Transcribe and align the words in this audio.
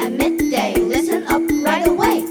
at 0.00 0.12
midday. 0.12 0.74
Listen 0.76 1.22
up 1.28 1.42
right 1.62 1.86
away. 1.86 2.24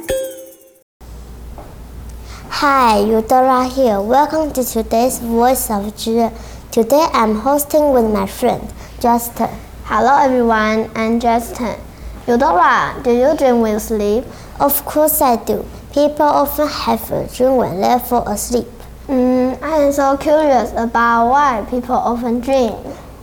Hi, 2.50 3.00
Eudora 3.00 3.68
here. 3.70 4.02
Welcome 4.02 4.52
to 4.54 4.64
today's 4.64 5.20
Voice 5.20 5.70
of 5.70 5.94
Zhi. 5.96 6.34
Today 6.72 7.06
I'm 7.14 7.36
hosting 7.36 7.94
with 7.94 8.12
my 8.12 8.26
friend 8.26 8.74
Justin. 9.00 9.50
Hello 9.86 10.18
everyone, 10.18 10.90
I'm 10.96 11.20
Justin. 11.20 11.80
Eudora, 12.28 13.00
do 13.04 13.12
you 13.12 13.38
dream 13.38 13.62
when 13.62 13.74
you 13.74 13.80
sleep? 13.80 14.26
Of 14.60 14.84
course 14.86 15.22
I 15.22 15.36
do. 15.44 15.64
People 15.94 16.26
often 16.26 16.68
have 16.68 17.12
a 17.12 17.28
dream 17.28 17.56
when 17.58 17.82
they 17.82 18.00
fall 18.00 18.28
asleep. 18.28 18.68
Mm, 19.08 19.62
I 19.62 19.84
am 19.84 19.92
so 19.92 20.18
curious 20.18 20.72
about 20.72 21.30
why 21.30 21.66
people 21.70 21.96
often 21.96 22.40
dream. 22.40 22.74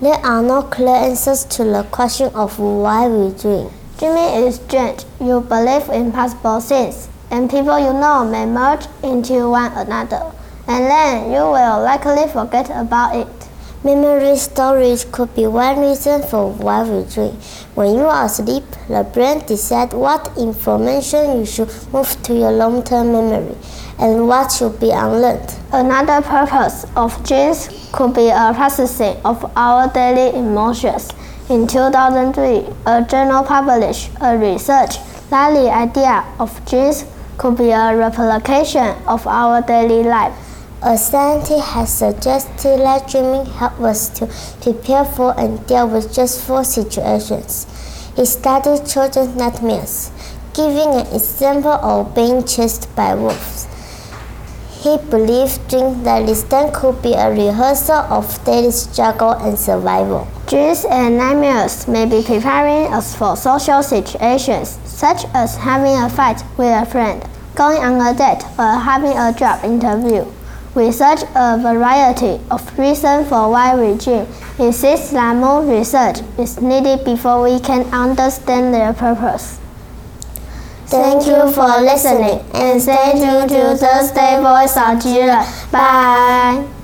There 0.00 0.14
are 0.24 0.43
no 0.43 0.63
clear 0.63 0.96
answers 1.11 1.44
to 1.57 1.64
the 1.64 1.82
question 1.90 2.31
of 2.35 2.58
why 2.58 3.08
we 3.08 3.32
dream. 3.32 3.71
Dreaming 3.99 4.45
is 4.45 4.57
strange. 4.57 5.05
You 5.21 5.41
believe 5.41 5.89
in 5.89 6.13
possible 6.13 6.61
things, 6.61 7.09
and 7.31 7.49
people 7.49 7.79
you 7.79 7.95
know 7.95 8.29
may 8.29 8.45
merge 8.45 8.86
into 9.03 9.49
one 9.49 9.72
another, 9.72 10.32
and 10.69 10.85
then 10.85 11.32
you 11.32 11.41
will 11.41 11.81
likely 11.82 12.29
forget 12.29 12.69
about 12.69 13.17
it. 13.17 13.27
Memory 13.82 14.36
storage 14.36 15.11
could 15.13 15.35
be 15.35 15.46
one 15.46 15.81
reason 15.81 16.22
for 16.25 16.53
why 16.53 16.82
we 16.82 17.09
dream. 17.09 17.39
When 17.75 17.95
you 17.95 18.05
are 18.05 18.27
asleep, 18.27 18.64
the 18.89 19.03
brain 19.03 19.46
decides 19.46 19.95
what 19.95 20.31
information 20.36 21.39
you 21.39 21.47
should 21.47 21.71
move 21.91 22.21
to 22.25 22.35
your 22.35 22.53
long-term 22.53 23.13
memory 23.13 23.57
and 23.99 24.29
what 24.29 24.53
should 24.53 24.79
be 24.79 24.91
unlearned. 24.91 25.55
Another 25.72 26.21
purpose 26.21 26.85
of 26.97 27.17
dreams 27.25 27.89
could 27.93 28.13
be 28.13 28.29
a 28.29 28.53
processing 28.55 29.17
of 29.25 29.50
our 29.57 29.89
daily 29.93 30.36
emotions. 30.36 31.13
In 31.49 31.68
2003, 31.68 32.75
a 32.86 33.06
journal 33.08 33.44
published 33.44 34.11
a 34.20 34.36
research 34.36 34.97
that 35.30 35.55
the 35.55 35.70
idea 35.70 36.25
of 36.41 36.50
dreams 36.69 37.05
could 37.38 37.56
be 37.56 37.70
a 37.70 37.97
replication 37.97 38.97
of 39.06 39.25
our 39.28 39.62
daily 39.62 40.03
life. 40.03 40.34
A 40.83 40.98
scientist 40.98 41.69
has 41.69 41.92
suggested 41.92 42.80
that 42.80 43.08
dreaming 43.08 43.47
helps 43.47 43.80
us 43.80 44.08
to 44.19 44.27
prepare 44.61 45.05
for 45.05 45.38
and 45.38 45.64
deal 45.69 45.86
with 45.86 46.11
stressful 46.11 46.64
situations. 46.64 47.69
He 48.16 48.25
studied 48.25 48.84
children's 48.84 49.36
nightmares, 49.36 50.10
giving 50.53 50.94
an 50.94 51.06
example 51.14 51.78
of 51.78 52.12
being 52.12 52.42
chased 52.42 52.92
by 52.97 53.14
wolves. 53.14 53.69
He 54.86 54.98
believed 54.98 55.68
dreams 55.68 56.04
that 56.04 56.26
this 56.26 56.44
could 56.72 57.02
be 57.02 57.12
a 57.14 57.28
rehearsal 57.28 58.06
of 58.08 58.44
daily 58.44 58.70
struggle 58.70 59.32
and 59.32 59.58
survival. 59.58 60.28
Dreams 60.46 60.84
and 60.88 61.18
nightmares 61.18 61.88
may 61.88 62.06
be 62.06 62.22
preparing 62.22 62.94
us 62.94 63.16
for 63.16 63.36
social 63.36 63.82
situations, 63.82 64.78
such 64.84 65.24
as 65.34 65.56
having 65.56 65.96
a 65.96 66.08
fight 66.08 66.40
with 66.56 66.70
a 66.70 66.86
friend, 66.86 67.20
going 67.56 67.82
on 67.82 67.94
a 68.00 68.16
date, 68.16 68.44
or 68.56 68.78
having 68.78 69.18
a 69.18 69.34
job 69.36 69.64
interview. 69.64 70.24
Research 70.76 71.22
a 71.34 71.58
variety 71.58 72.40
of 72.48 72.78
reasons 72.78 73.28
for 73.28 73.50
why 73.50 73.74
we 73.74 73.98
dream. 73.98 74.24
Insists 74.60 75.10
that 75.10 75.34
more 75.34 75.64
research 75.64 76.20
is 76.38 76.60
needed 76.60 77.04
before 77.04 77.42
we 77.42 77.58
can 77.58 77.92
understand 77.92 78.72
their 78.72 78.92
purpose. 78.92 79.58
Thank 80.88 81.26
you 81.26 81.50
for 81.52 81.80
listening 81.82 82.40
and 82.54 82.80
stay 82.80 83.12
tuned 83.14 83.48
to 83.50 83.76
Thursday 83.76 84.40
Voice 84.40 84.76
of 84.76 85.02
Children. 85.02 85.44
Bye. 85.72 86.75